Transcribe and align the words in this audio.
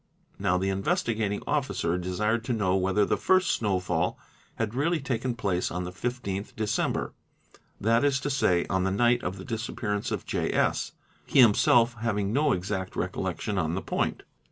Now 0.39 0.57
the 0.57 0.69
Investigating 0.71 1.43
Officer 1.45 1.95
desired 1.99 2.43
to 2.45 2.53
know 2.53 2.75
whether 2.75 3.05
the 3.05 3.17
first 3.17 3.51
snowfall 3.51 4.17
had 4.55 4.73
really 4.73 4.99
taken 4.99 5.35
place 5.35 5.69
on 5.69 5.83
the 5.83 5.91
15th 5.91 6.55
December, 6.55 7.13
that 7.79 8.03
is 8.03 8.19
to 8.21 8.31
say, 8.31 8.65
on 8.67 8.83
the 8.83 8.89
night 8.89 9.21
of' 9.21 9.37
the 9.37 9.45
disappearance 9.45 10.09
of 10.09 10.25
J. 10.25 10.51
S., 10.51 10.93
he 11.27 11.39
himself 11.39 11.93
having 12.01 12.33
no 12.33 12.51
exact 12.51 12.95
recollection 12.95 13.59
on 13.59 13.75
the 13.75 13.81
~ 13.81 13.81
point. 13.83 14.23